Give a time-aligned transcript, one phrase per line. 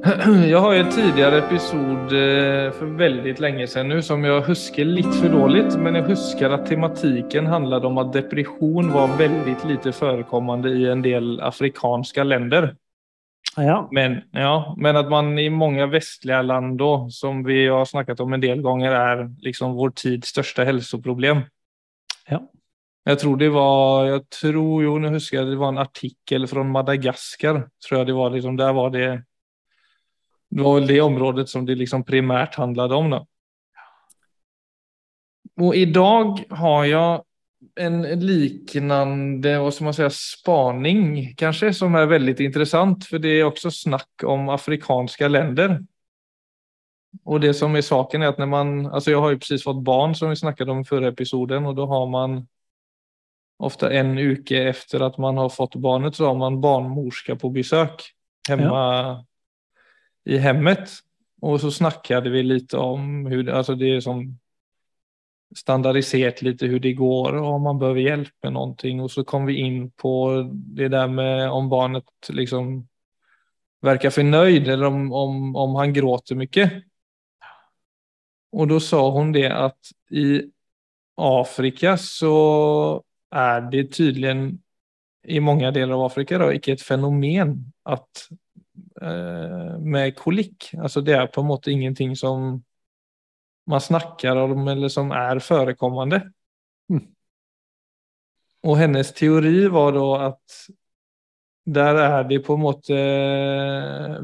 [0.50, 2.20] Jag har jo en tidligere episode
[2.72, 5.66] for veldig lenge siden nå nu som jeg husker litt for dårlig.
[5.76, 11.04] Men jeg husker at tematikken handlet om at depression var veldig lite forekommende i en
[11.04, 12.70] del afrikanske länder.
[13.58, 13.76] Ja.
[13.92, 18.32] Men, ja, men at man i mange vestlige land då, som vi har snakket om
[18.32, 21.44] en del ganger, er liksom vår tids største helseproblem.
[22.30, 22.40] Ja.
[23.04, 26.64] Jeg tror det var, jeg tror, jo nå husker jeg det var en artikel fra
[26.64, 27.66] Madagaskar.
[27.84, 29.10] Tror jeg det var, liksom, Der var det.
[30.50, 33.24] Det var vel det området som det liksom primært handlade om Da.
[35.60, 37.20] Og i idag har jeg
[37.76, 39.52] en liknande,
[40.10, 45.78] spaning kanske som er veldig intressant For det er også snakk om afrikanske länder.
[47.24, 49.84] Og det som er saken är att när man, alltså jag har ju precis fått
[49.84, 52.46] barn som vi snackade om i förra episoden og da har man
[53.58, 58.02] ofte en uke efter at man har fått barnet så har man barnmorska på besøk
[58.48, 59.24] hemma ja.
[60.30, 60.90] I hemmet.
[61.40, 64.38] Och så snackade vi lite om hur, alltså det är som
[65.56, 69.00] standardiserat lite hur det går och om man behöver hjälp med någonting.
[69.00, 72.88] Och så kom vi in på det där med om barnet liksom
[73.80, 76.72] verkar förnöjd eller om, om, om han gråter mycket.
[78.52, 79.78] Och då sa hon det att
[80.10, 80.42] i
[81.16, 84.62] Afrika så är det tydligen
[85.24, 87.98] i många delar av Afrika då, icke ett fenomen eh,
[89.00, 90.70] med kolikk.
[90.78, 92.58] Altså det er på en måte ingenting som
[93.70, 96.20] man snakker om eller som er forekommende.
[96.90, 97.06] Mm.
[98.68, 100.60] Og hennes teori var da at
[101.70, 102.98] der er det på en måte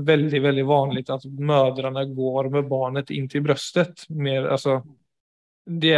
[0.09, 4.07] veldig veldig vanlig at mødrene går med barnet in til brystet.
[4.11, 4.81] Altså,
[5.67, 5.95] det,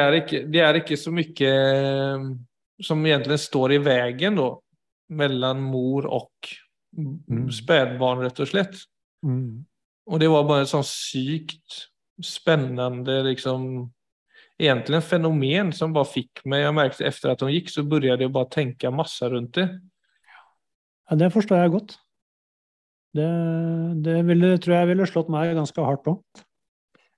[0.53, 1.53] det er ikke så mye
[2.83, 4.61] som egentlig står i vägen mellom
[5.09, 6.37] mellan mor och
[6.99, 8.23] mm.
[8.25, 8.81] rett og slett.
[9.25, 9.65] Mm.
[10.09, 11.85] Og det var bare et sånn sykt
[12.25, 13.87] spennende liksom
[14.59, 18.27] egentlig en fenomen som bare fikk meg Jeg merket etter at hun gikk, så började
[18.27, 19.69] jag bare tenke masse rundt det.
[21.09, 21.97] Ja, det forstår jeg godt.
[23.17, 23.29] Det,
[24.05, 26.19] det ville, tror jeg ville slått meg ganske hardt på.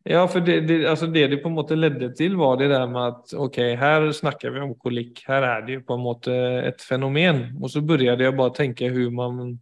[0.09, 2.87] Ja, for det, det, altså det det på en måte ledde til, var det der
[2.89, 6.37] med at ok, her snakker vi om kolikk, her er det jo på en måte
[6.65, 7.51] et fenomen.
[7.61, 9.59] Og så begynte jeg bare å tenke hvordan man,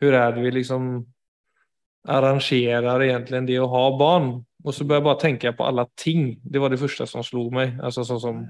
[0.00, 1.06] hur är det vi liksom
[2.08, 4.44] arrangerar egentligen det att ha barn.
[4.64, 6.40] Och så började jag bara tänka på alla ting.
[6.42, 7.78] Det var det första som slog mig.
[7.82, 8.46] Alltså sånn som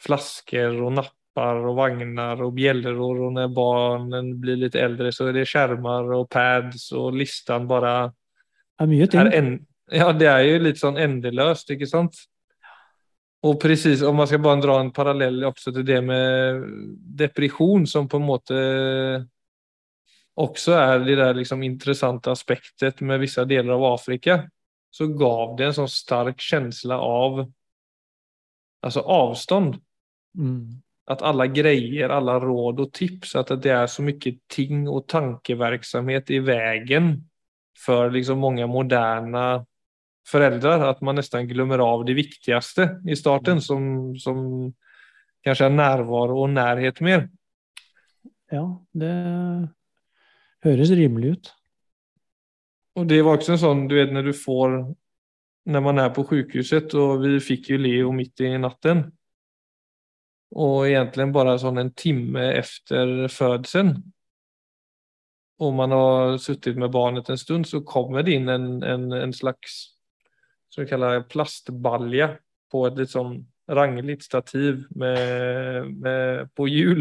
[0.00, 5.26] flasker flaskor och nappar och vagnar och bjällror och när barnen blir lite äldre så
[5.26, 8.12] är det skärmar och pads och listan bara
[8.78, 9.20] ja, mye ting.
[9.20, 12.16] en, Ja, det är ju lite sånn endeløst, ikke sant?
[13.46, 16.62] Och precis, om man ska bara dra en parallell också till det med
[17.18, 18.56] depression som på en måte
[20.36, 24.50] också är det där liksom intressanta aspektet med vissa delar av Afrika
[24.90, 27.52] så gav det en sån stark känsla av
[28.82, 29.76] alltså avstånd.
[30.38, 30.70] Mm.
[31.04, 36.30] Att alla grejer, alla råd och tips, att det är så mycket ting och tankeverksamhet
[36.30, 37.28] i vägen
[37.86, 39.66] för liksom många moderna
[40.28, 43.60] föräldrar, att man nästan glömmer av det viktigaste i starten mm.
[43.60, 44.72] som, som
[45.40, 47.28] kanske är närvaro och närhet mer.
[48.50, 49.68] Ja, det
[50.66, 51.52] höres rimelig ut.
[52.96, 54.78] Og det var også en sånn, du vet når du får,
[55.66, 59.12] Når man er på sjukhuset og vi fikk jo Leo midt i natten.
[60.54, 63.96] og egentlig bare sånn en timme efter fødselen
[65.62, 69.32] og man har sittet med barnet en stund så kommer det inn en, en, en
[69.32, 69.78] slags
[70.72, 72.34] som vi kaller plastbalje
[72.72, 77.00] på et litt sånn rangligt stativ med, med, på hjul.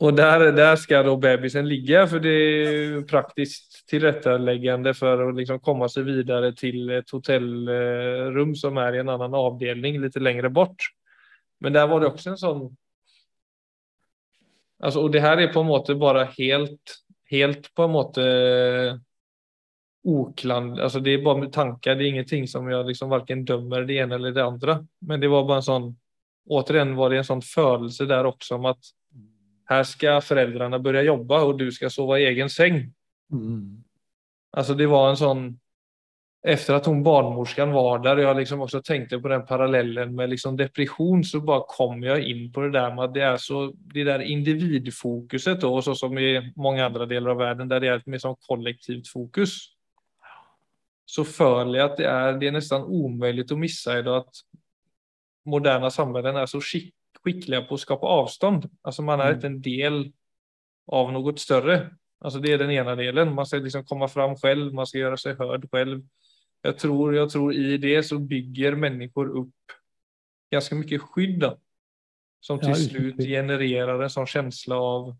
[0.00, 5.60] Och där, där ska då bebisen ligga för det är praktiskt tillrättaläggande för att liksom
[5.60, 10.76] komma sig vidare till ett hotellrum som är i en annan avdelning lite längre bort.
[11.60, 12.76] Men där var det också en sån.
[14.82, 16.94] Alltså, och det här är på en måte bara helt,
[17.30, 19.00] helt på en måte
[20.04, 23.82] okland, alltså det är bara med tankar, det är ingenting som jag liksom varken dömer
[23.82, 24.86] det ena eller det andra.
[24.98, 25.96] Men det var bara en sån,
[26.46, 28.80] återigen var det en sån födelse där också om att
[29.68, 32.92] här ska föräldrarna börja jobba och du ska sova i egen säng.
[33.32, 33.84] Mm.
[34.50, 35.60] Alltså det var en sån,
[36.46, 40.30] efter att hon barnmorskan var där och jag liksom också tänkte på den parallellen med
[40.30, 43.72] liksom depression så bara kom jag in på det där med att det är så
[43.76, 47.88] det där individfokuset då och så som i många andra delar av världen där det
[47.88, 49.58] är ett mer som kollektivt fokus
[51.04, 54.34] så føler jag att det är, det är nästan omöjligt att missa idag att
[55.44, 56.60] moderna samhällen är så
[57.32, 58.70] skickliga på att skapa avstånd.
[58.82, 59.34] Alltså man är mm.
[59.34, 60.12] inte en del
[60.86, 61.90] av något större.
[62.20, 63.34] Alltså det är den ena delen.
[63.34, 66.02] Man ska liksom komma fram själv, man ska göra sig hörd själv.
[66.62, 69.54] Jag tror, jag tror i det så bygger människor upp
[70.50, 71.58] ganska mycket skydd då,
[72.40, 75.16] som till Ja, slut genererar en sån känsla av,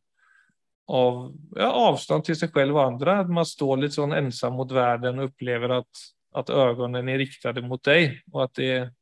[0.86, 3.20] av ja, avstånd till sig själv och andra.
[3.20, 5.90] Att man står lite sån ensam mot världen och upplever att,
[6.32, 8.22] att ögonen är riktade mot dig.
[8.32, 8.92] Och att det,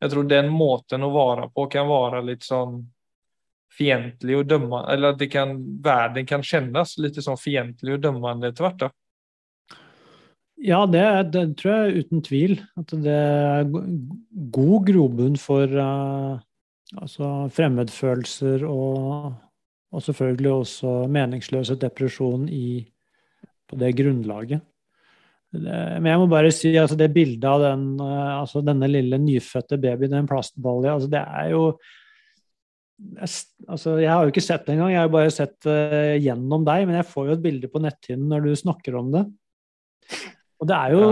[0.00, 2.82] jag tror den måten å være på kan være litt sånn
[3.74, 8.68] fientlig og dømmende eller at kan, verden kan kjennes litt sånn fiendtlig og dømmende etter
[8.68, 8.84] hvert.
[8.86, 8.90] da.
[10.64, 11.04] Ja, det,
[11.34, 12.58] det tror jeg uten tvil.
[12.78, 13.64] At det er
[14.54, 16.38] god grobunn for uh,
[16.94, 19.32] altså fremmedfølelser og,
[19.90, 22.84] og selvfølgelig også meningsløse depresjon i,
[23.68, 24.62] på det grunnlaget.
[25.54, 29.78] Men jeg må bare si altså det bildet av den, eh, altså denne lille nyfødte
[29.82, 31.66] babyen i en plastbalje, altså det er jo
[33.18, 36.64] altså jeg har jo ikke sett det engang, jeg har jo bare sett det gjennom
[36.66, 39.24] deg, men jeg får jo et bilde på netthinnen når du snakker om det.
[40.62, 41.04] Og det er jo.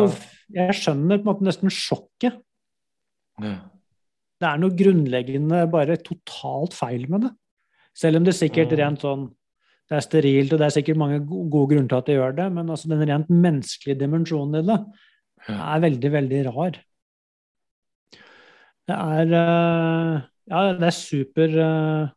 [0.52, 2.38] Jeg skjønner på en måte nesten sjokket.
[3.42, 7.32] Det er noe grunnleggende bare totalt feil med det.
[7.96, 9.26] Selv om det sikkert rent sånn
[9.92, 12.46] Det er sterilt, og det er sikkert mange gode grunner til at det gjør det,
[12.56, 14.78] men altså den rent menneskelige dimensjonen i det
[15.52, 16.78] er veldig, veldig rar.
[18.88, 22.08] Det er eh, Ja, det er super eh?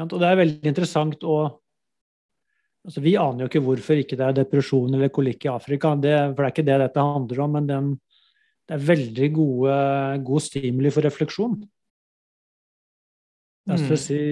[0.00, 1.38] Og det er veldig interessant å
[2.86, 6.14] altså Vi aner jo ikke hvorfor ikke det er depresjon eller kolikk i Afrika, det,
[6.32, 7.50] for det er ikke det dette handler om.
[7.58, 7.90] Men den,
[8.68, 9.74] det er veldig gode,
[10.24, 11.58] god stimuli for refleksjon.
[13.68, 14.04] Jeg skal Mm.
[14.04, 14.22] si,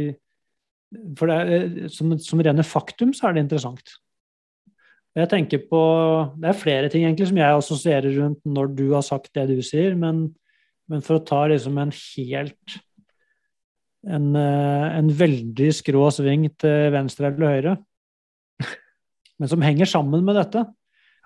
[1.19, 3.97] for det er, som, som rene faktum så er det interessant.
[5.19, 5.81] Jeg tenker på,
[6.39, 9.59] Det er flere ting egentlig som jeg assosierer rundt når du har sagt det du
[9.65, 10.29] sier, men,
[10.89, 12.79] men for å ta liksom en helt
[14.07, 17.77] en, eh, en veldig skrå sving til venstre eller høyre,
[19.39, 20.65] men som henger sammen med dette.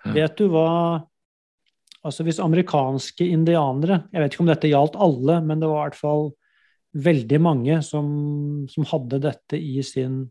[0.03, 0.15] Ja.
[0.23, 0.69] Vet du hva
[2.03, 5.87] Altså hvis amerikanske indianere Jeg vet ikke om dette gjaldt alle, men det var i
[5.87, 6.25] hvert fall
[6.93, 8.07] veldig mange som,
[8.69, 10.27] som hadde dette i sin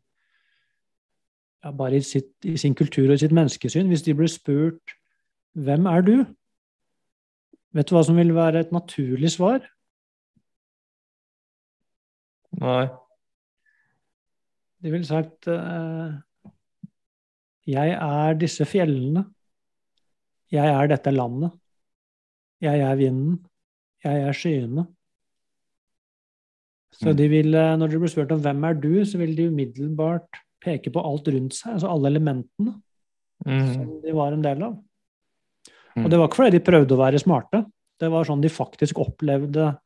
[1.61, 3.89] ja, bare i, sitt, i sin kultur og i sitt menneskesyn.
[3.89, 4.97] Hvis de ble spurt
[5.53, 6.25] 'Hvem er du?'
[7.71, 9.63] Vet du hva som vil være et naturlig svar?
[12.59, 12.87] Nei.
[14.83, 16.17] De ville sagt uh,
[17.67, 19.25] 'Jeg er disse fjellene.
[20.51, 21.51] Jeg er dette landet.
[22.61, 23.45] Jeg er vinden.
[24.03, 24.87] Jeg er skyene'.
[26.91, 27.17] Så Mm.
[27.17, 30.27] de vil, når de blir spurt om 'hvem er du', så vil de umiddelbart
[30.61, 32.81] peke på alt rundt seg, altså alle elementene
[33.45, 33.73] Mm.
[33.73, 34.83] som de var en del av.
[35.95, 36.05] Mm.
[36.05, 37.65] Og det var ikke fordi de prøvde å være smarte,
[37.99, 39.77] det var sånn de faktisk opplevde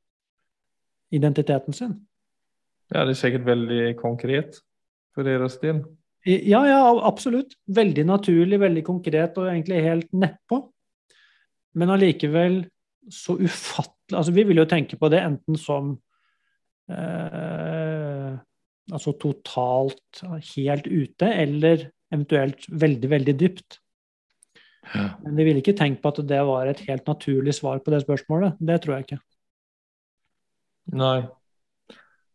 [1.11, 2.07] identiteten sin.
[2.93, 4.59] Ja, det er sikkert veldig konkret
[5.13, 5.83] for deres del.
[6.25, 7.55] Ja, ja, absolutt.
[7.69, 10.69] Veldig naturlig, veldig konkret og egentlig helt nedpå.
[11.75, 12.65] Men allikevel
[13.09, 15.97] så ufattelig Altså, vi vil jo tenke på det enten som eh,
[18.93, 20.21] Altså totalt
[20.55, 23.79] helt ute, eller eventuelt veldig, veldig dypt.
[24.93, 25.07] Ja.
[25.23, 28.03] Men vi ville ikke tenkt på at det var et helt naturlig svar på det
[28.03, 28.59] spørsmålet.
[28.61, 29.19] Det tror jeg ikke.
[30.93, 31.17] Nei.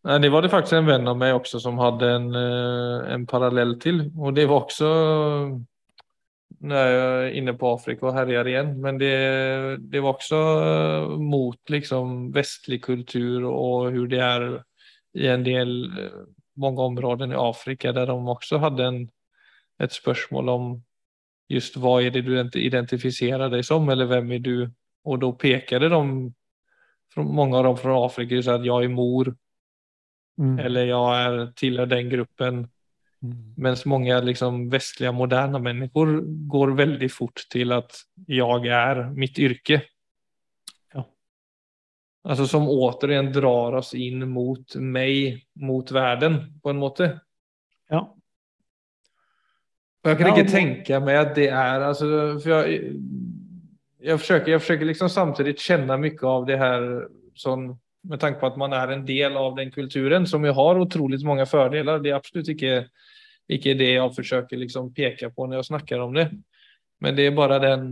[0.09, 3.27] Nei, det var det faktisk en venn av meg også som hadde en, eh, en
[3.29, 4.07] parallell til.
[4.17, 4.91] Og det var også
[6.61, 9.15] Nå er jeg inne på Afrika og herjer igjen, men det,
[9.93, 14.45] det var også eh, mot liksom vestlig kultur og hvordan det er
[15.17, 16.19] i en del eh,
[16.61, 19.01] mange områder i Afrika, der de også hadde en,
[19.81, 20.69] et spørsmål om
[21.51, 24.57] just hva er det du identifiserer deg som, eller hvem er du?
[25.09, 26.03] Og da pekade de,
[27.25, 29.33] mange av dem fra Afrika, så at jeg er mor,
[30.41, 30.59] Mm.
[30.59, 32.61] eller jeg er, tilhører den gruppen.
[33.23, 33.55] Mm.
[33.57, 36.13] Mens mange liksom, vestlige, moderne mennesker
[36.51, 37.99] går veldig fort til at
[38.31, 39.83] jeg er mitt yrke.
[40.95, 41.05] Ja.
[42.25, 47.11] Altså som återigen drar oss inn mot meg, mot verden, på en måte.
[47.93, 48.07] Ja.
[50.01, 50.53] Og jeg kan Ja, ikke men...
[50.55, 52.09] tenke meg at det er altså,
[52.41, 52.95] for jeg,
[54.01, 56.87] jeg, forsøker, jeg forsøker liksom samtidig kjenne mye av det her
[57.37, 60.81] sånn, med tanke på at man er en del av den kulturen, som jo har
[60.81, 62.01] utrolig mange fordeler.
[62.01, 62.85] Det er absolutt ikke,
[63.51, 66.31] ikke det jeg forsøker liksom peke på når jeg snakker om det.
[67.01, 67.91] Men det er bare den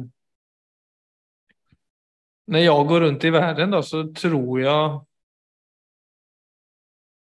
[2.49, 5.01] Når jeg går rundt i verden, da, så tror jeg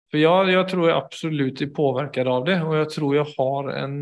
[0.09, 3.69] For jeg, jeg tror jeg absolutt er påvirket av det, og jeg tror jeg har
[3.83, 3.97] en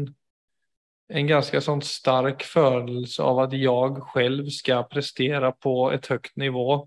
[1.12, 6.86] en ganske sånn stark følelse av at jeg selv skal prestere på et høyt nivå.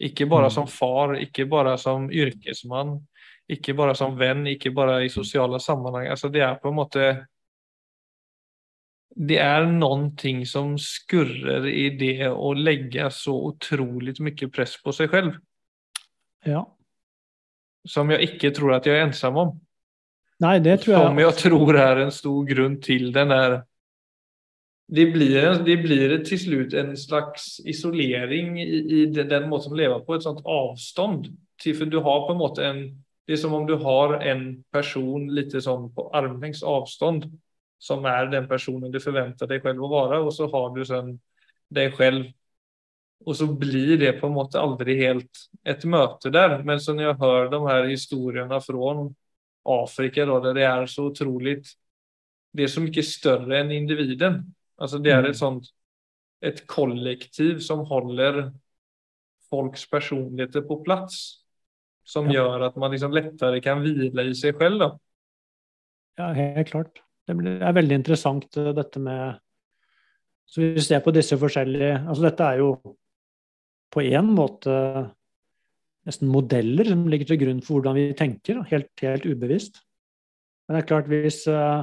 [0.00, 0.50] Ikke bare Mm.
[0.50, 3.00] som far, ikke bare som yrkesmann,
[3.48, 6.10] ikke bare som venn, ikke bare i sosiale sammenheng.
[6.10, 7.26] Altså det er på en måte
[9.16, 14.92] det er noen ting som skurrer i det å legge så utrolig mye press på
[14.92, 15.38] seg selv.
[16.44, 16.64] Ja.
[17.86, 19.54] Som jeg ikke tror at jeg er ensam om.
[20.44, 23.62] Nei, det tror jeg Som jeg tror er en stor grunn til den er
[24.86, 28.66] det blir, det blir til slutt en slags isolering i,
[29.00, 31.26] i den, måten å leve på, et sånt avstånd.
[31.62, 32.86] Til, for du har på en måte en
[33.26, 37.24] Det er som om du har en person litt sånn på armlengdes avstand,
[37.82, 41.08] som er den personen du forventer deg selv å være, og så har du sånn
[41.74, 42.28] deg selv.
[43.26, 46.60] Og så blir det på en måte aldri helt et møte der.
[46.62, 48.94] Men så når jeg hører de her historiene fra
[49.74, 51.58] Afrika, da, der det er så utrolig
[52.56, 54.38] Det er så mye større enn individen.
[54.80, 55.70] Altså det er et sånt
[56.44, 58.50] et kollektiv som holder
[59.50, 61.42] folks personligheter på plass.
[62.06, 62.42] Som Ja.
[62.42, 64.78] gjør at man liksom lettere kan hvile i seg selv.
[64.78, 64.90] Da.
[66.18, 67.00] Ja, helt klart.
[67.26, 69.40] Det er veldig interessant eh, dette med
[70.48, 72.68] Så vi ser på disse forskjellige Altså dette er jo
[73.90, 75.10] på en måte
[76.06, 79.80] nesten modeller som ligger til grunn for hvordan vi tenker, helt, helt ubevisst.
[80.68, 81.82] Men det er klart hvis eh,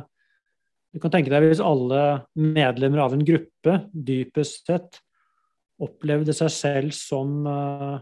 [0.94, 2.02] Du kan tenke deg hvis alle
[2.38, 5.00] medlemmer av en gruppe dypest sett
[5.82, 7.96] opplevde seg selv som eh,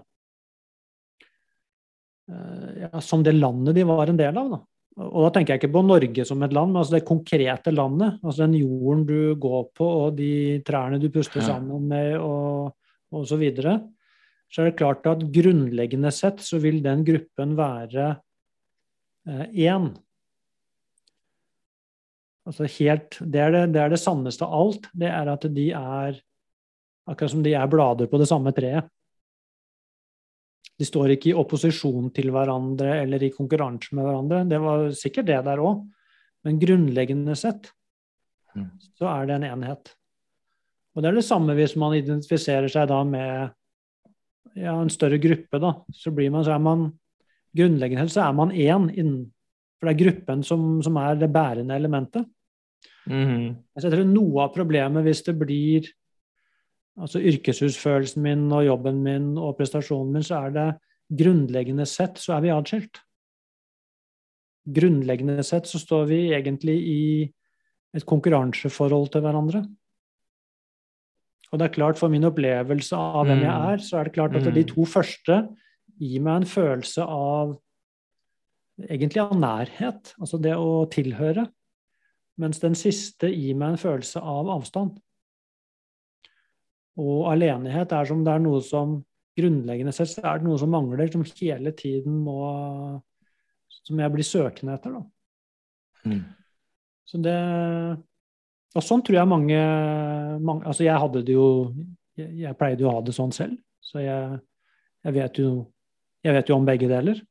[2.33, 4.51] eh, ja, som det landet de var en del av.
[4.51, 4.59] Da.
[5.07, 8.19] Og da tenker jeg ikke på Norge som et land, men altså det konkrete landet.
[8.19, 12.75] Altså den jorden du går på, og de trærne du puster sammen med, og,
[13.15, 13.79] og så videre.
[14.51, 18.11] Så er det klart at grunnleggende sett så vil den gruppen være
[19.55, 19.93] én.
[22.49, 24.87] Altså helt, det, er det, det er det sanneste av alt.
[24.97, 26.17] Det er at de er
[27.09, 28.87] akkurat som de er blader på det samme treet.
[30.81, 34.41] De står ikke i opposisjon til hverandre eller i konkurranse med hverandre.
[34.49, 35.83] Det var sikkert det der òg,
[36.47, 37.69] men grunnleggende sett
[38.55, 38.67] Mm.
[38.99, 39.93] så er det en enhet.
[40.95, 43.53] Og det er det samme hvis man identifiserer seg da med
[44.59, 45.73] ja, en større gruppe, da.
[45.95, 46.89] Så blir man, så er man
[47.51, 49.25] Grunnleggende sett så er man én innen
[49.81, 52.27] For det er gruppen som, som er det bærende elementet.
[53.09, 55.87] Mm jeg tror noe av problemet hvis det blir
[57.01, 60.67] altså yrkeshusfølelsen min og jobben min og prestasjonen min, så er det
[61.17, 62.99] grunnleggende sett så er vi atskilt.
[64.69, 67.01] Grunnleggende sett så står vi egentlig i
[67.97, 69.63] et konkurranseforhold til hverandre.
[71.51, 73.65] Og det er klart, for min opplevelse av hvem jeg Mm.
[73.73, 74.53] er, så er det klart at Mm.
[74.53, 75.49] de to første
[75.99, 77.57] gir meg en følelse av
[78.87, 81.45] egentlig av nærhet, altså det å tilhøre.
[82.41, 84.97] Mens den siste gir meg en følelse av avstand.
[87.01, 88.99] Og alenighet er som det er noe som
[89.37, 92.39] grunnleggende sett er det noe som mangler, som hele tiden må
[93.81, 95.01] Som jeg blir søkende etter, da.
[96.05, 96.21] Mm.
[97.07, 97.37] Så det
[98.75, 99.61] Og sånn tror jeg mange,
[100.41, 101.47] mange Altså, jeg hadde det jo
[102.19, 104.39] jeg, jeg pleide jo å ha det sånn selv, så jeg,
[105.05, 105.51] jeg vet jo
[106.25, 107.23] Jeg vet jo om begge deler.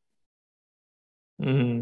[1.41, 1.81] Mhm.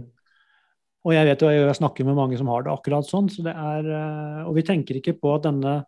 [1.06, 3.54] Og jeg vet jo jeg snakker med mange som har det akkurat sånn, så det
[3.54, 5.78] er eh, Og vi tenker ikke på at denne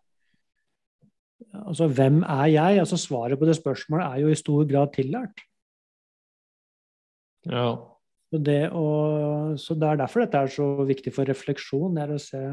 [1.51, 2.79] Altså, hvem er jeg?
[2.79, 5.41] Altså, svaret på det spørsmålet er jo i stor grad tillært.
[7.49, 7.73] Ja.
[8.31, 8.85] Så det, å,
[9.59, 11.97] så det er derfor dette er så viktig for refleksjon.
[11.97, 12.43] Det er å se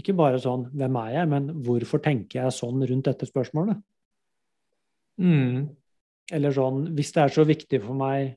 [0.00, 3.78] ikke bare sånn 'hvem er jeg', men 'hvorfor tenker jeg sånn rundt dette spørsmålet'?
[5.20, 5.68] Mm.
[6.32, 8.34] Eller sånn 'hvis det er så viktig for meg'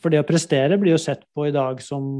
[0.00, 2.14] For det å prestere blir jo sett på i dag som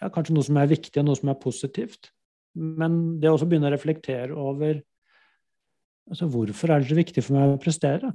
[0.00, 2.10] ja, kanskje noe som er viktig, og noe som er positivt.
[2.54, 4.78] Men det å også begynne å reflektere over
[6.10, 8.12] altså hvorfor er det så viktig for meg å prestere?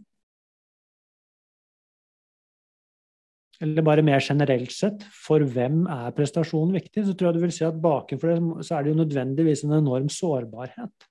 [3.59, 7.03] Eller bare mer generelt sett, for hvem er prestasjon viktig?
[7.03, 9.75] Så tror jeg du vil si at bakenfor det så er det jo nødvendigvis en
[9.81, 11.09] enorm sårbarhet.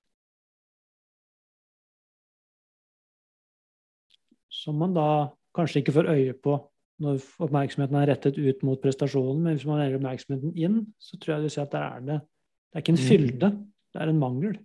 [4.49, 5.11] Som man da
[5.54, 6.57] kanskje ikke får øye på
[6.99, 11.37] når oppmerksomheten er rettet ut mot prestasjonen, men hvis man legger oppmerksomheten inn, så tror
[11.37, 12.21] jeg du ser at der er det
[12.69, 13.09] Det er ikke en Mm.
[13.09, 13.49] fylde,
[13.95, 14.59] det er en mangel.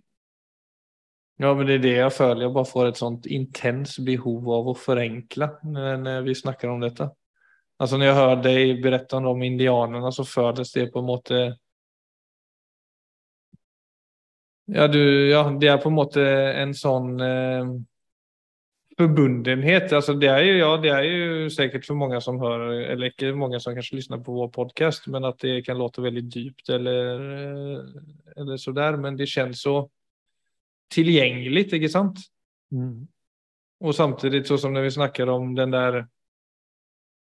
[1.40, 2.42] Ja, men det er det jeg føler.
[2.42, 6.80] Jeg bare får et sånt intens behov av å forenkle når, når vi snakker om
[6.80, 7.08] dette.
[7.80, 11.40] Altså Når jeg hører deg berette om de indianerne, så føles det på en måte
[14.66, 16.22] Ja, du, ja, det er på en måte
[16.62, 17.72] en sånn eh,
[18.98, 19.92] forbundenhet.
[19.92, 23.32] Altså det, er jo, ja, det er jo sikkert for mange som hører, eller ikke
[23.38, 27.24] mange som kanskje lytter på vår podkast, men at det kan låte veldig dypt eller,
[27.34, 28.04] eh,
[28.36, 28.96] eller sådär.
[29.00, 29.88] Men det kjennes så
[30.94, 32.22] tilgjengelig, ikke sant?
[32.72, 33.06] Mm.
[33.80, 36.06] Och samtidigt så som när vi snackar om den där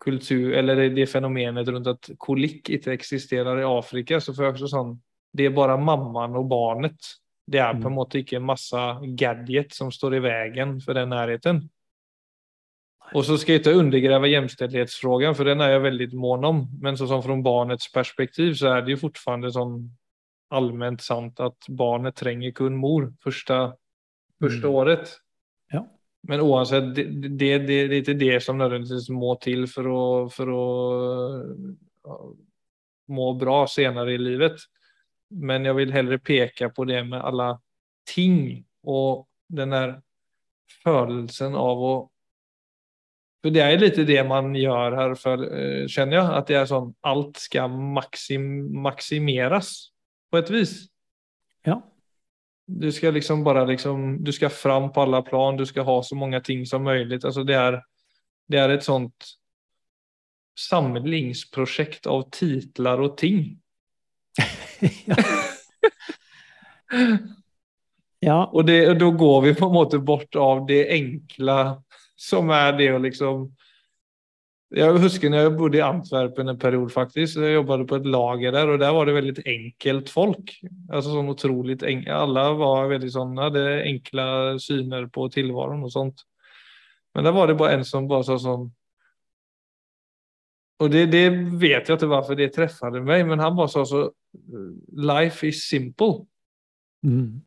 [0.05, 4.53] kultur eller det, det fenomenet runt att kolik inte existerar i Afrika så får jag
[4.53, 5.01] också sån
[5.33, 7.15] det er bare mammaen og barnet.
[7.49, 7.97] Det er på en Mm.
[7.97, 8.77] måte ikke masse
[9.17, 11.69] gadget som står i veien for den nærheten.
[13.15, 16.67] Og så skal jeg ikke undergrave jämställdhetsfrågan, for den er jeg veldig mån om.
[16.79, 19.89] Men sånn som fra barnets perspektiv så er det jo fortfarande sånn
[20.51, 23.73] allmänt sant at barnet trenger kun mor første,
[24.41, 24.75] første Mm.
[24.75, 25.19] året.
[25.73, 25.83] Ja.
[26.27, 27.05] Men oavsett, det,
[27.37, 32.35] det, det, det er ikke det som nødvendigvis må til for å, for å
[33.09, 34.65] må bra senere i livet.
[35.29, 37.53] Men jeg vil heller peke på det med alle
[38.09, 39.99] ting og den der
[40.83, 41.97] følelsen av å
[43.39, 46.31] For det er litt det man gjør her, for, eh, kjenner jeg.
[46.35, 49.93] At det er sånn Alt skal maksim, maksimeres
[50.29, 50.73] på et vis.
[51.63, 51.77] Ja.
[52.67, 56.15] Du skal liksom bare liksom, du skal fram på alle plan, du skal ha så
[56.19, 57.23] mange ting som mulig.
[57.23, 57.79] Altså det, er,
[58.51, 59.31] det er et sånt
[60.59, 63.55] samlingsprosjekt av titler og ting.
[64.81, 65.17] Ja.
[68.29, 68.39] ja.
[68.51, 71.57] Og, det, og da går vi på en måte bort av det enkle
[72.19, 73.47] som er det å liksom
[74.75, 77.39] Jeg husker når jeg bodde i Antwerpen en periode, faktisk.
[77.41, 80.51] Jeg jobbet på et lager der, og der var det veldig enkelt folk.
[80.91, 82.11] Altså sånn utrolig enkelt.
[82.13, 84.25] Alle var veldig sånn, hadde enkle
[84.61, 86.21] syner på tilværelsen og sånt.
[87.17, 88.69] Men der var det bare en som bare sa sånn
[90.79, 91.25] Og det, det
[91.59, 94.07] vet jeg ikke hvorfor det treffet meg, men han bare sa så
[94.93, 96.23] Life is simple.
[97.03, 97.41] Mm.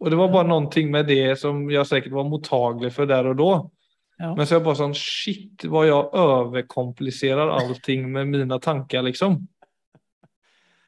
[0.00, 3.36] Og det var bare någonting med det som jeg sikkert var mottagelig for der og
[3.40, 3.50] da.
[4.20, 4.30] Ja.
[4.36, 9.40] Men så er jeg bare sånn Shit, hva jeg overkompliserer allting med mine tanker, liksom.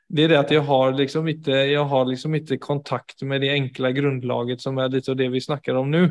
[0.09, 3.51] Det er det at jeg har liksom ikke jeg har liksom ikke kontakt med det
[3.53, 6.07] enkle grunnlaget som er litt av det vi snakker om nå.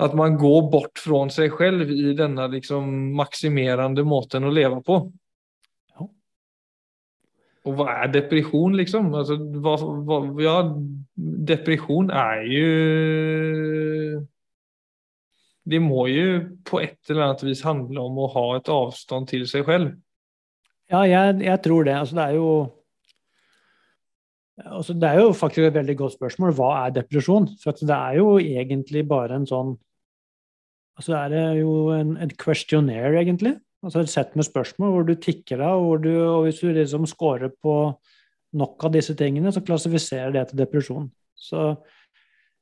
[0.00, 2.88] At man går bort fra seg selv i denne liksom
[3.18, 4.96] maksimerende måten å leve på.
[5.92, 6.06] Ja.
[7.68, 9.10] Og hva er depresjon, liksom?
[9.12, 9.76] Altså, hva,
[10.08, 10.56] hva, ja,
[11.52, 12.68] depresjon er jo
[15.70, 19.44] Det må jo på et eller annet vis handle om å ha et avstand til
[19.50, 19.92] seg selv.
[20.90, 21.94] Ja, jeg, jeg tror det.
[21.94, 22.48] Altså, det er jo
[24.64, 26.56] altså, Det er jo faktisk et veldig godt spørsmål.
[26.56, 27.52] Hva er depresjon?
[27.62, 29.76] For det er jo egentlig bare en sånn
[31.00, 33.54] Altså er det jo en, en questionnaire, egentlig.
[33.80, 37.52] Altså et sett med spørsmål hvor du tikker deg, og, og hvis du liksom scorer
[37.56, 37.76] på
[38.60, 41.06] nok av disse tingene, så klassifiserer det til depresjon.
[41.40, 41.70] Så,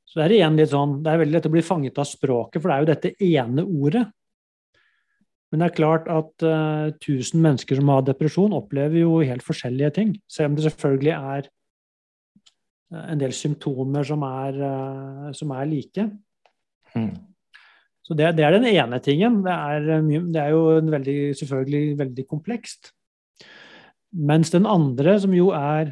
[0.07, 2.71] så er igjen litt sånn Det er veldig lett å bli fanget av språket, for
[2.71, 4.05] det er jo dette ene ordet.
[5.49, 9.95] Men det er klart at uh, 1000 mennesker som har depresjon, opplever jo helt forskjellige
[9.97, 10.13] ting.
[10.29, 11.49] Selv om det selvfølgelig er
[12.93, 16.05] uh, en del symptomer som er, uh, som er like.
[16.93, 17.11] Mm.
[18.09, 19.43] Så det, det, er den ene tingen.
[19.45, 19.83] Det er,
[20.33, 22.89] det er jo veldig, selvfølgelig veldig komplekst.
[24.17, 25.91] Mens den andre, som jo er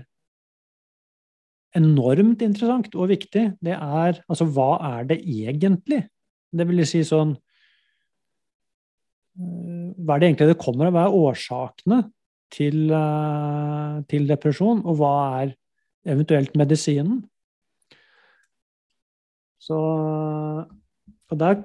[1.77, 6.07] enormt interessant og viktig, det er altså hva er det egentlig?
[6.49, 7.35] Det vil si sånn
[9.37, 10.95] Hva er det egentlig det kommer av?
[10.95, 11.99] Hva er årsakene
[12.55, 12.89] til,
[14.09, 15.53] til depresjon, og hva er
[16.09, 17.21] eventuelt medisinen?
[19.61, 19.77] Så
[21.27, 21.57] og der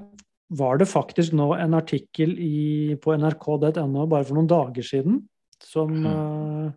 [0.52, 5.22] var det faktisk nå en artikkel i, på nrk.no bare for noen dager siden
[5.62, 6.72] som mm.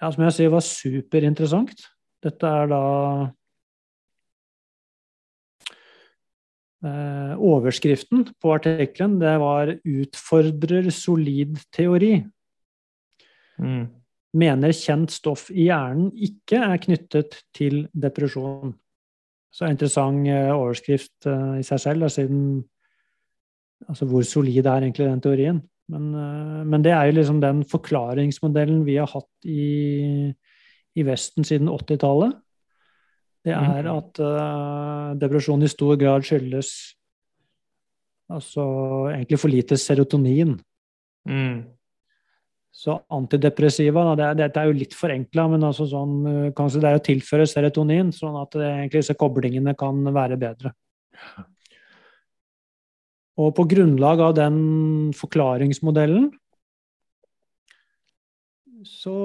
[0.00, 1.88] ja, som jeg sier var superinteressant.
[2.24, 2.84] Dette er da
[6.86, 12.22] eh, Overskriften på artikkelen det var 'Utfordrer solid teori'.
[13.58, 13.84] Mm.
[14.34, 18.72] Mener kjent stoff i hjernen ikke er knyttet til depresjon.
[19.54, 22.64] Så interessant overskrift uh, i seg selv, siden
[23.84, 25.58] Altså hvor solid er egentlig den teorien?
[25.92, 30.32] Men, uh, men, det er jo liksom den forklaringsmodellen vi har hatt i,
[30.96, 32.32] i Vesten siden 80-tallet.
[33.44, 36.70] Det er at uh, depresjon i stor grad skyldes
[38.32, 38.64] altså
[39.12, 40.56] egentlig for lite serotonin.
[41.28, 41.60] Mm.
[42.74, 46.14] Så antidepressiva, da, det, dette er jo litt forenkla, men altså sånn,
[46.58, 50.74] kanskje det er å tilføre serotonin, sånn at det, egentlig disse koblingene kan være bedre.
[53.38, 54.58] Og på grunnlag av den
[55.16, 56.28] forklaringsmodellen
[58.84, 59.16] så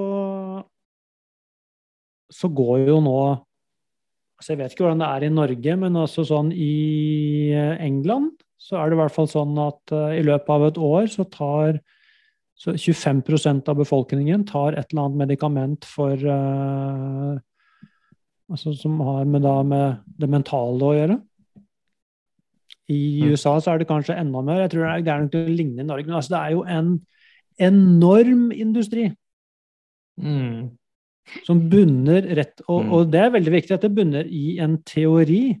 [2.30, 3.16] så går jo nå
[4.40, 8.78] altså Jeg vet ikke hvordan det er i Norge, men altså sånn i England så
[8.78, 11.80] er det i hvert fall sånn at i løpet av et år så tar
[12.60, 17.38] så 25% av befolkningen tar et eller annet medikament for uh,
[18.50, 21.16] altså Som har med, da, med det mentale å gjøre.
[22.90, 23.30] I Mm.
[23.30, 24.64] USA så er det kanskje enda mer.
[24.64, 26.06] Jeg tror det er, det er noe lignende i Norge.
[26.08, 26.88] Men altså det er jo en
[27.70, 29.06] enorm industri
[30.20, 30.70] Mm.
[31.46, 32.92] som bunner rett og, Mm.
[32.92, 35.56] og det er veldig viktig at det bunner i en teori.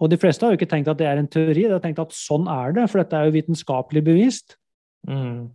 [0.00, 1.98] Og de fleste har jo ikke tenkt at det er en teori, de har tenkt
[1.98, 4.56] at sånn er det, for dette er jo vitenskapelig bevist.
[5.08, 5.48] Mm.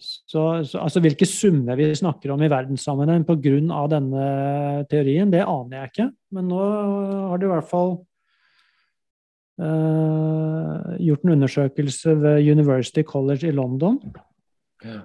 [0.00, 3.82] Så, så altså hvilke summer vi snakker om i verdenssammenheng pga.
[3.92, 4.26] denne
[4.88, 6.08] teorien, det aner jeg ikke.
[6.32, 6.60] Men nå
[7.28, 7.92] har de i hvert fall
[9.60, 14.00] uh, gjort en undersøkelse ved University College i London.
[14.84, 15.02] Ja.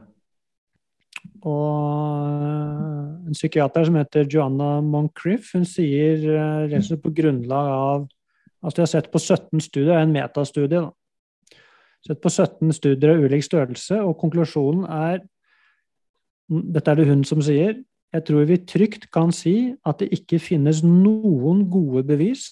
[1.45, 6.23] Og eh, en psykiater som heter Joanna Moncrief, hun sier
[6.81, 8.05] slett på grunnlag av
[8.65, 10.87] Altså de har sett på 17 studier, en metastudie, da.
[12.05, 15.23] Sett på 17 studier av ulik størrelse, og konklusjonen er
[16.45, 17.79] Dette er det hun som sier.
[18.13, 22.51] Jeg tror vi trygt kan si at det ikke finnes noen gode bevis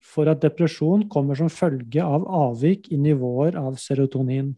[0.00, 4.54] for at depresjon kommer som følge av avvik i nivåer av serotonin.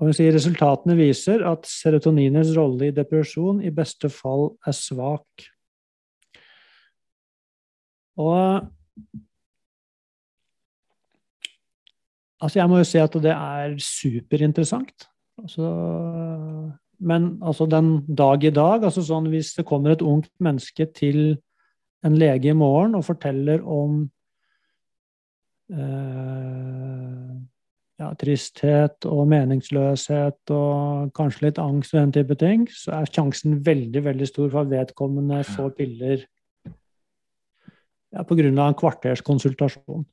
[0.00, 5.44] Og hun sier resultatene viser at serotoninets rolle i depresjon i beste fall er svak.
[8.16, 8.64] Og
[12.40, 15.08] Altså, jeg må jo si at det er superinteressant.
[15.40, 15.66] Altså,
[17.00, 21.38] men altså den dag i dag, altså sånn hvis det kommer et ungt menneske til
[22.04, 24.02] en lege i morgen og forteller om
[25.72, 27.30] eh,
[28.00, 33.60] ja, tristhet og meningsløshet og kanskje litt angst og den type ting, så er sjansen
[33.66, 36.24] veldig veldig stor for at vedkommende får piller
[38.10, 40.04] ja, på grunn av en kvarters konsultasjon.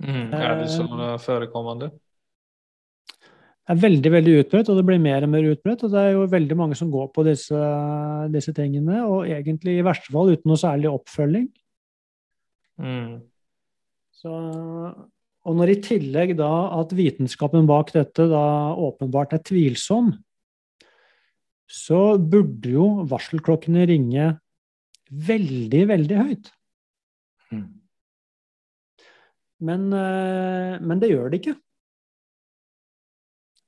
[0.00, 0.30] Mm.
[0.32, 0.86] Er det så
[1.20, 1.90] forekommende?
[3.70, 5.84] Det er veldig veldig utbredt, og det blir mer og mer utbredt.
[5.86, 7.60] Og det er jo veldig mange som går på disse,
[8.34, 11.46] disse tingene, og egentlig i verste fall uten noe særlig oppfølging.
[12.80, 13.20] Mm.
[14.20, 20.10] Så, og når i tillegg da at vitenskapen bak dette da åpenbart er tvilsom,
[21.70, 24.32] så burde jo varselklokkene ringe
[25.10, 26.50] veldig, veldig høyt.
[29.66, 31.56] Men, eh, men det gjør det ikke.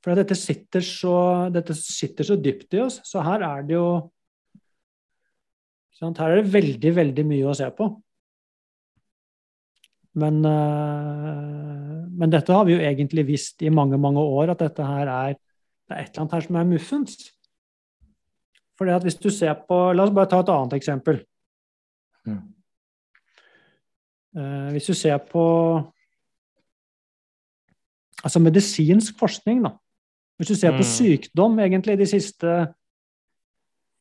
[0.03, 1.17] For dette sitter, så,
[1.55, 3.87] dette sitter så dypt i oss, så her er det jo
[5.95, 7.87] sant, Her er det veldig, veldig mye å se på.
[10.19, 14.85] Men, eh, men dette har vi jo egentlig visst i mange, mange år, at dette
[14.85, 15.39] her er
[15.93, 17.17] det er et eller annet her som er muffens.
[18.79, 21.21] Fordi at hvis du ser på La oss bare ta et annet eksempel.
[22.27, 22.52] Mm.
[24.37, 25.43] Eh, hvis du ser på
[28.25, 29.75] altså medisinsk forskning, da.
[30.39, 30.89] Hvis du ser på Mm.
[30.89, 32.75] sykdom egentlig de siste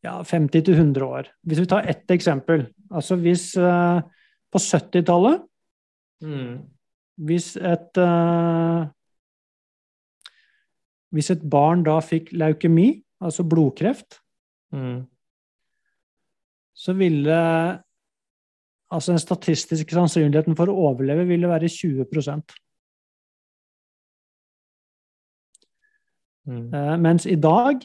[0.03, 1.27] ja, 50-100 år.
[1.45, 2.67] Hvis vi tar ett eksempel.
[2.91, 4.01] Altså hvis uh,
[4.51, 5.41] på 70-tallet
[6.21, 6.59] Mm.
[7.17, 8.85] Hvis et uh,
[11.11, 14.19] Hvis et barn da fikk leukemi, altså blodkreft,
[14.73, 15.07] Mm.
[16.73, 17.81] så ville
[18.91, 22.05] altså den statistiske sannsynligheten for å overleve ville være 20
[26.47, 26.73] Mm.
[26.73, 27.83] Eh, Mens i dag,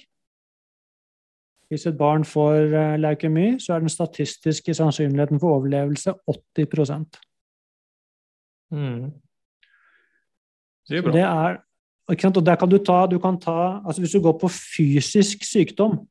[1.68, 7.20] hvis et barn får eh, leukemi, så er den statistiske sannsynligheten for overlevelse 80
[8.70, 9.12] Mm.
[10.88, 11.12] Det er bra.
[11.12, 11.56] det er?
[12.08, 16.08] Og der kan du ta, du kan ta altså Hvis du går på fysisk sykdom,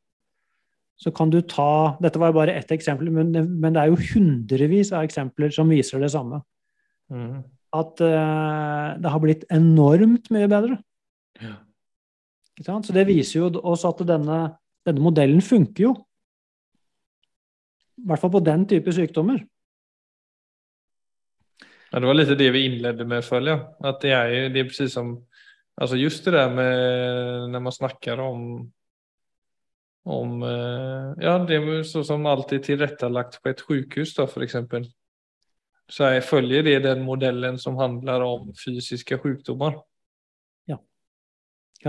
[0.95, 3.99] så kan du ta Dette var jo bare ett eksempel, men, men det er jo
[4.13, 6.39] hundrevis av eksempler som viser det samme.
[7.12, 7.43] Mm.
[7.75, 10.79] At uh, det har blitt enormt mye bedre.
[11.43, 11.58] Ja.
[12.63, 14.38] Så det viser jo også at denne,
[14.88, 15.91] denne modellen funker jo.
[17.99, 19.41] I hvert fall på den type sykdommer.
[21.91, 23.65] Ja, det var litt det vi innledet med føler jeg.
[23.91, 25.12] At det er, jo det er som,
[25.79, 28.41] altså just det der med når man snakker om,
[30.06, 34.46] om eh, ja det er så som alltid tilrettelagt på et sjukhus då för.
[35.89, 39.82] Så jeg følger det den modellen som handler om fysiske sykdommer.
[40.68, 40.78] Ja.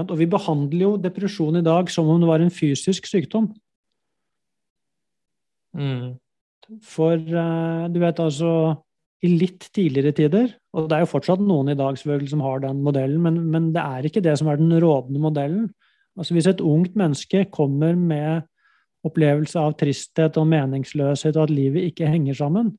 [0.02, 3.55] Og vi behandler jo depresjon i dag som om det var en fysisk sykdom.
[5.76, 6.16] Mm.
[6.83, 8.50] For eh, du vet altså
[9.24, 12.61] i litt tidligere tider, og det er jo fortsatt noen i dag selvfølgelig som har
[12.61, 15.70] den modellen, men, men det er ikke det som er den rådende modellen.
[16.16, 18.46] Altså Hvis et ungt menneske kommer med
[19.07, 22.72] opplevelse av tristhet og meningsløshet og at livet ikke henger sammen,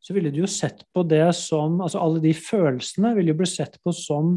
[0.00, 3.50] så ville du jo sett på det som altså Alle de følelsene ville jo bli
[3.50, 4.36] sett på som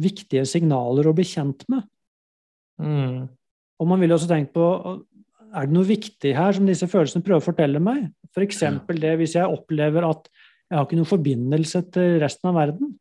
[0.00, 1.84] viktige signaler å bli kjent med.
[2.80, 3.28] Mm.
[3.78, 4.66] Og man ville også tenkt på
[5.52, 8.06] er det noe viktig her som disse følelsene prøver å fortelle meg?
[8.32, 8.62] F.eks.
[8.96, 12.94] det hvis jeg opplever at jeg har ikke noen forbindelse til resten av verden,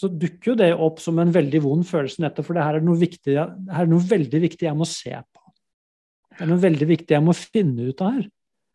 [0.00, 2.84] så dukker jo det opp som en veldig vond følelse nettopp for det her er
[2.86, 5.42] noe, viktig, her er noe veldig viktig jeg må se på.
[6.32, 8.26] Det er noe veldig viktig jeg må finne ut av her.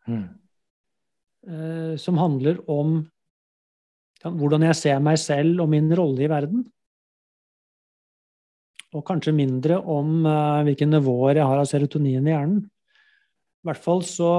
[0.06, 0.24] Mm.
[1.50, 3.00] Eh, som handler om
[4.22, 6.62] hvordan jeg ser meg selv og min rolle i verden.
[8.94, 12.62] Og kanskje mindre om eh, hvilke nivåer jeg har av serotonin i hjernen.
[12.62, 14.32] I hvert fall så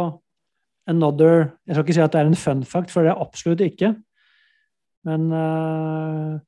[0.88, 3.60] another Jeg skal ikke si at det er en fun fact, for det er absolutt
[3.65, 3.91] ikke.
[5.08, 6.39] Men uh,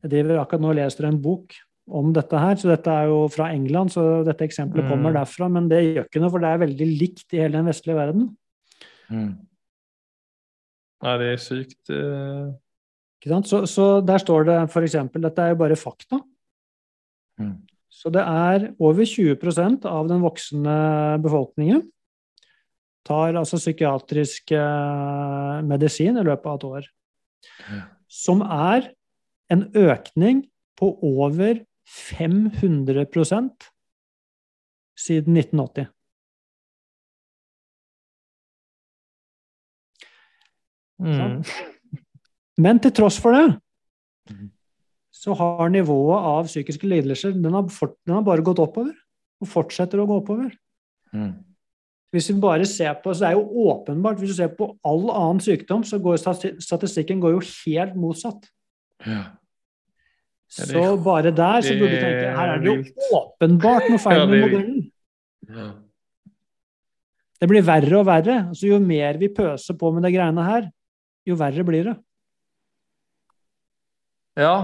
[0.00, 1.56] jeg driver akkurat nå og leser en bok
[2.00, 4.90] om dette her, så dette er jo fra England, så dette eksempelet mm.
[4.92, 5.48] kommer derfra.
[5.50, 8.28] Men det gjør ikke noe, for det er veldig likt i hele den vestlige verden.
[9.10, 9.30] Mm.
[11.00, 11.80] Ja, det er sykt.
[11.90, 12.52] Uh...
[13.20, 13.50] Ikke sant?
[13.50, 14.96] Så, så der står det f.eks.
[15.16, 16.22] Dette er jo bare fakta.
[17.40, 17.56] Mm.
[17.90, 20.76] Så det er over 20% av den voksne
[21.20, 21.82] befolkningen
[23.06, 26.88] tar altså psykiatrisk eh, medisin i løpet av et år.
[27.66, 27.82] Ja.
[28.10, 28.90] Som er
[29.50, 30.44] en økning
[30.78, 33.70] på over 500%
[35.00, 35.90] siden 1980.
[41.00, 41.42] Mm.
[42.60, 43.60] Men til tross for det
[44.30, 44.50] Mm.
[45.10, 48.92] så har nivået av psykiske lidelser den har, fort, den har bare gått oppover.
[49.40, 50.52] Og fortsetter å gå oppover.
[51.12, 51.32] Mm.
[52.12, 55.10] Hvis vi bare ser på, så er det jo åpenbart, hvis du ser på all
[55.10, 56.20] annen sykdom, så går
[56.60, 58.50] statistikken går jo helt motsatt.
[59.06, 59.24] Ja.
[60.50, 62.74] Så bare der så burde du tenke her er det jo
[63.14, 64.80] åpenbart noe feil med er modellen.
[67.40, 68.36] Det blir verre og verre.
[68.50, 70.66] Altså, jo mer vi pøser på med de greiene her,
[71.28, 71.94] jo verre blir det.
[74.40, 74.56] Ja,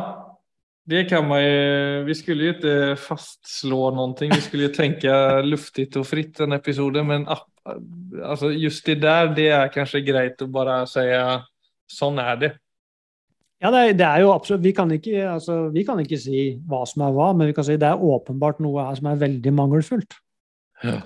[0.87, 2.05] det kan man ju.
[2.11, 4.31] Vi skulle ju inte fastslå någonting.
[4.35, 7.07] Vi skulle ju tänka luftigt och fritt den episoden.
[7.07, 7.27] Men
[8.25, 11.42] alltså just det där, det är kanske greit att bara säga
[11.87, 12.53] sånn er det.
[13.66, 16.42] Ja, det er, det er jo absolutt vi kan, ikke, altså, vi kan ikke si
[16.70, 19.18] hva som er hva, men vi kan si det er åpenbart noe her som er
[19.24, 20.14] veldig mangelfullt.
[20.87, 21.00] Ja.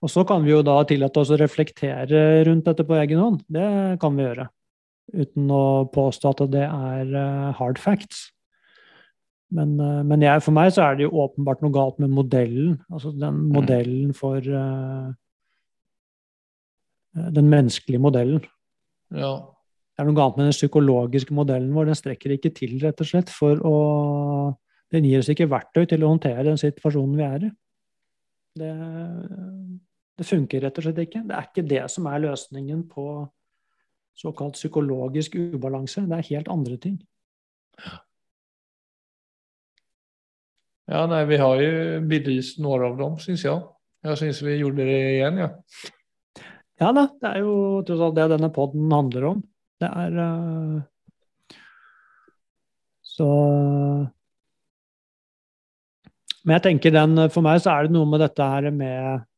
[0.00, 3.42] Og så kan vi jo da tillate oss å reflektere rundt dette på egen hånd.
[3.52, 3.66] Det
[4.00, 4.48] kan vi gjøre.
[5.12, 8.30] Uten å påstå at det er eh, hard facts.
[9.52, 12.78] Men, eh, men jeg, for meg så er det jo åpenbart noe galt med modellen.
[12.88, 15.12] Altså den modellen for uh,
[17.12, 18.40] Den menneskelige modellen.
[19.12, 19.36] Ja.
[19.92, 21.90] Det er noe galt med den psykologiske modellen vår.
[21.90, 23.76] Den strekker ikke til, rett og slett, for å
[24.92, 27.48] Den gir oss ikke verktøy til å håndtere den situasjonen vi er i.
[28.60, 28.72] Det,
[30.20, 31.22] det funker rett og slett ikke.
[31.24, 33.04] Det er ikke det som er løsningen på
[34.20, 36.04] såkalt psykologisk ubalanse.
[36.04, 36.98] Det er helt andre ting.
[40.92, 43.64] Ja, nei, vi har jo belyst noen av dem, syns jeg.
[44.04, 45.48] Jeg syns vi gjorde det igjen, ja.
[46.82, 47.54] Ja da, det er jo
[47.86, 49.42] tross alt det denne poden handler om.
[49.82, 51.56] Det er eh,
[53.12, 53.28] Så
[56.44, 59.28] Men jeg tenker den For meg så er det noe med dette her med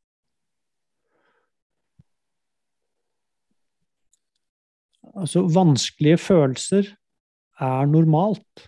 [5.14, 6.88] Altså, vanskelige følelser
[7.62, 8.64] er normalt.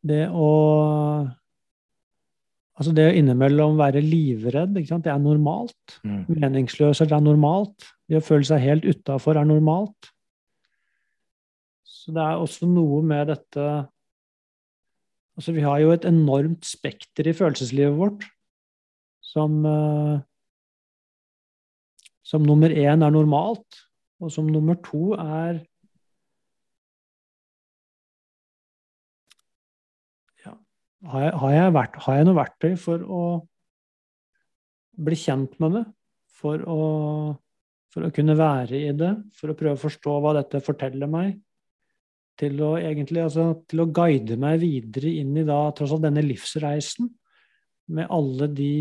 [0.00, 0.48] Det å
[2.80, 5.98] Altså det å innimellom være livredd, det er normalt.
[6.08, 6.24] Mm.
[6.32, 7.84] Meningsløshet er normalt.
[8.12, 10.10] Det å føle seg helt utafor er normalt.
[11.88, 13.66] Så det er også noe med dette
[15.32, 18.26] Altså, vi har jo et enormt spekter i følelseslivet vårt
[19.24, 20.18] som eh,
[22.20, 23.80] Som nummer én er normalt,
[24.20, 25.62] og som nummer to er
[31.02, 33.22] har, jeg vært, har jeg noe verktøy for å
[35.02, 35.84] bli kjent med det?
[36.42, 36.78] For å,
[37.92, 39.12] for å kunne være i det?
[39.36, 41.36] For å prøve å forstå hva dette forteller meg?
[42.40, 46.24] Til å egentlig, altså, til å guide meg videre inn i da, tross alt denne
[46.24, 47.10] livsreisen
[47.92, 48.74] med alle de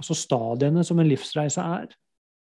[0.00, 1.90] altså stadiene som en livsreise er.
[1.90, 1.96] Altså,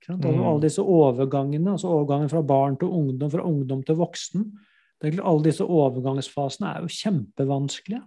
[0.07, 0.43] Mm.
[0.47, 4.45] Alle disse overgangene, altså overgangen fra barn til ungdom, fra ungdom til voksen.
[5.03, 8.03] Er Alle disse overgangsfasene er jo kjempevanskelige.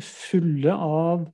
[0.00, 1.26] Fulle av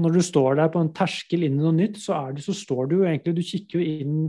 [0.00, 2.54] Når du står der på en terskel inn i noe nytt, så, er det, så
[2.56, 4.22] står du jo egentlig Du kikker jo inn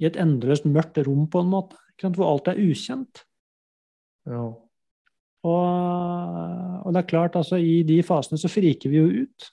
[0.00, 3.24] i et endeløst mørkt rom, på en måte, hvor alt er ukjent.
[4.28, 4.46] Ja.
[5.44, 9.50] Og, og det er klart, altså, i de fasene så friker vi jo ut.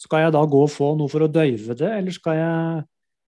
[0.00, 2.84] Skal jeg da gå og få noe for å døyve det, eller skal jeg,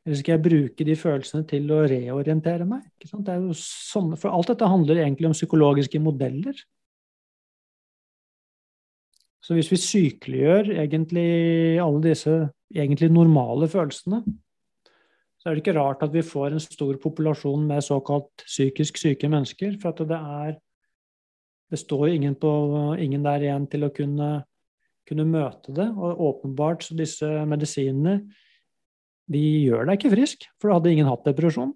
[0.07, 2.83] eller skal jeg bruke de følelsene til å reorientere meg?
[3.01, 6.59] Det er jo sånne, for alt dette handler egentlig om psykologiske modeller.
[9.47, 11.29] Så hvis vi sykeliggjør egentlig
[11.79, 12.33] alle disse
[12.75, 14.25] egentlig normale følelsene,
[15.39, 19.31] så er det ikke rart at vi får en stor populasjon med såkalt psykisk syke
[19.31, 19.77] mennesker.
[19.79, 20.57] For at det er
[21.71, 22.37] Det står ingen,
[22.99, 24.45] ingen der igjen til å kunne,
[25.09, 25.89] kunne møte det.
[25.99, 28.21] Og åpenbart så disse medisinene
[29.27, 31.73] de gjør deg ikke frisk, for da hadde ingen hatt depresjon.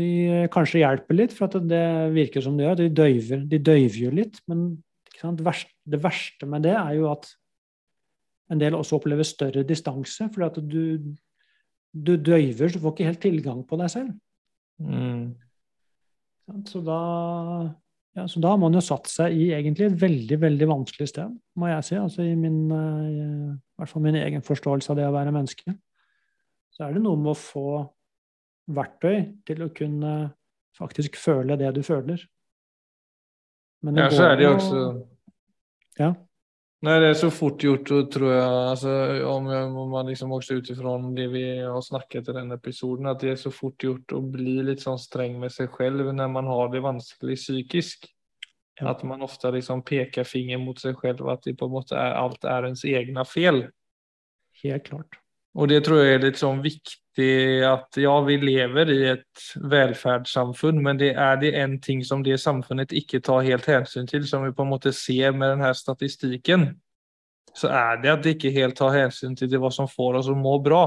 [0.00, 0.10] De
[0.54, 1.84] kanskje hjelper litt, for at det
[2.14, 2.78] virker som de gjør.
[2.80, 4.40] De døyver, de døyver jo litt.
[4.50, 4.70] Men
[5.20, 7.28] det verste, det verste med det er jo at
[8.50, 11.12] en del også opplever større distanse, fordi at du,
[11.92, 14.16] du døyver, så du får ikke helt tilgang på deg selv.
[14.80, 15.36] Mm.
[16.66, 16.98] Så da,
[18.18, 21.36] ja, så da har man jo satt seg i egentlig et veldig veldig vanskelig sted,
[21.60, 21.98] må jeg si.
[22.00, 25.76] altså I min, eh, i hvert fall min egen forståelse av det å være menneske.
[26.74, 27.84] Så er det noe med å få
[28.74, 30.14] verktøy til å kunne
[30.78, 32.22] faktisk føle det du føler.
[33.84, 34.82] Men det ja, så er det jo også
[36.00, 36.10] Ja.
[36.80, 38.92] Nei, det er så fort gjort, tror jeg, altså,
[39.28, 39.48] om,
[39.90, 43.52] man liksom också utifrån det vi har snakket i denne episoden, at det er så
[43.52, 47.36] fort gjort å bli litt sånn streng med seg selv når man har det vanskelig
[47.36, 48.08] psykisk.
[48.80, 48.94] Ja.
[48.94, 52.16] At man ofte liksom peker finger mot seg selv, at det på en måte er,
[52.16, 53.66] alt er ens egne fel.
[54.62, 55.20] Helt klart.
[55.52, 56.96] Og det tror jeg er litt sånn viktig
[57.66, 62.38] att ja, vi lever i et velferdssamfunn, men det er det en ting som det
[62.40, 66.80] samfunnet ikke tar helt hänsyn til, som vi på en måte ser med denne statistikken,
[67.54, 70.30] så er det at det ikke helt tar hänsyn til det vad som får oss
[70.30, 70.84] å må bra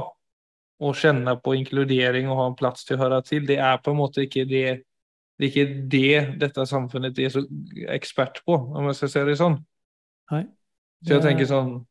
[0.84, 3.92] Å kjenne på inkludering og ha en plass til å høre til, Det er på
[3.92, 4.84] en måte ikke det,
[5.40, 7.44] det ikke det dette samfunnet er så
[7.94, 9.60] expert på, om jeg skal si det sånn.
[10.32, 10.48] Nej.
[11.06, 11.86] Så jeg tenker sånn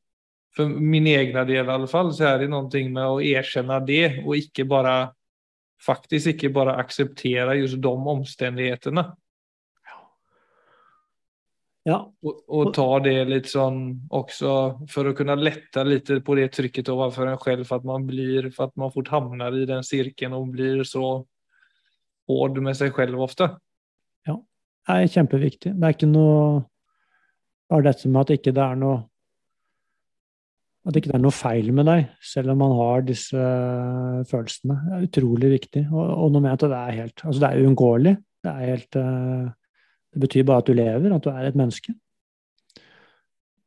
[0.57, 4.23] for min egna del i alle fall, så er det noe med å erkjenne det,
[4.25, 4.97] og ikke bare
[5.83, 9.05] faktisk ikke bare akseptere just de omstendighetene.
[11.83, 11.97] Ja.
[12.23, 13.81] Og, og, ta det litt sånn
[14.15, 14.53] også
[14.91, 18.53] for å kunne lette litt på det trykket overfor en selv, for at man blir,
[18.55, 21.25] for at man fort havner i den sirkelen og blir så
[22.31, 23.51] hård med seg selv ofte.
[24.29, 24.37] Ja,
[24.87, 25.75] det er kjempeviktig.
[25.75, 26.69] Det er ikke noe
[27.73, 28.97] Bare dette med at ikke det er noe
[30.83, 34.79] at ikke det er noe feil med deg, selv om man har disse uh, følelsene.
[34.83, 35.83] Det er utrolig viktig.
[35.93, 38.15] Og, og noe med at det er helt Altså, det er uunngåelig.
[38.43, 39.45] Det er helt uh,
[40.13, 41.95] Det betyr bare at du lever, at du er et menneske.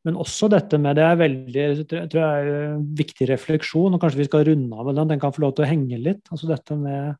[0.06, 4.20] Men også dette med Det er veldig jeg tror jeg er viktig refleksjon, og kanskje
[4.20, 5.14] vi skal runde av med den.
[5.14, 6.28] Den kan få lov til å henge litt.
[6.28, 7.16] Altså dette med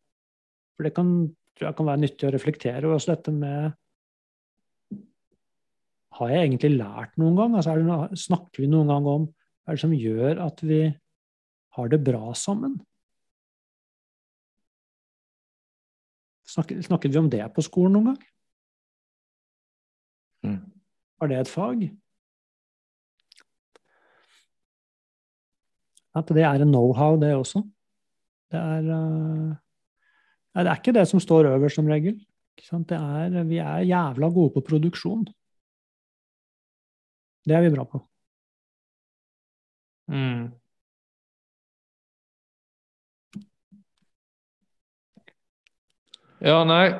[0.76, 1.16] For det kan,
[1.56, 2.84] tror jeg kan være nyttig å reflektere.
[2.84, 3.72] Og også dette med
[6.20, 7.56] Har jeg egentlig lært noen gang?
[7.56, 9.26] Altså, det, snakker vi noen gang om
[9.66, 10.76] hva er det som gjør at vi
[11.74, 12.76] har det bra sammen?
[16.46, 18.20] Snakket, snakket vi om det på skolen noen gang?
[20.46, 20.60] Mm.
[21.18, 21.82] Var det et fag?
[26.14, 27.66] At det er en know-how, det også.
[28.54, 29.50] Det er, uh,
[30.62, 32.22] det er ikke det som står øverst som regel.
[32.70, 35.26] Er, vi er jævla gode på produksjon.
[37.42, 38.06] Det er vi bra på.
[40.06, 40.52] Mm.
[46.40, 46.94] Ja, nei.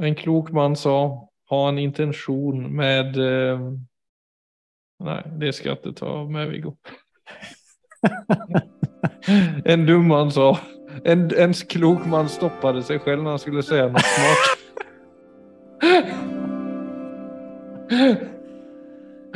[0.00, 3.60] En klok mann sa ha en intensjon med eh,
[4.98, 6.72] Nei, det skal jeg ikke ta med, Viggo.
[9.72, 10.56] en dum mann sa
[11.06, 14.58] en, en klok mann stoppade seg selv når han skulle si noe smart.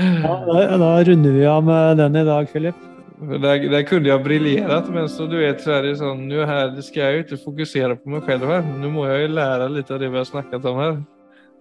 [0.03, 2.89] Ja, da, runder vi av med den i dag, Filip.
[3.23, 6.73] Der, der kunne jeg briljert, men så du vet, så er det sånn Nå her
[6.83, 8.65] skal jeg jo ikke fokusere på meg selv her.
[8.83, 10.97] Nå må jeg jo lære litt av det vi har snakket om her.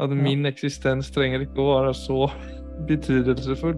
[0.01, 2.32] At min eksistens trenger ikke å være så
[2.89, 3.77] betydningsfull.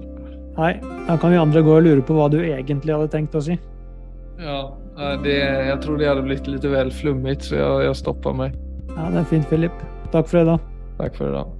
[0.55, 0.71] Nei,
[1.09, 3.57] da kan vi andre gå og lure på hva du egentlig hadde tenkt å si.
[4.39, 4.59] Ja,
[5.25, 8.55] det, jeg tror det hadde blitt litt vel flummete, så jeg, jeg stoppa meg.
[8.93, 9.83] Ja, det er fint, Filip.
[10.13, 10.71] Takk for i dag.
[11.01, 11.51] Takk for i dag.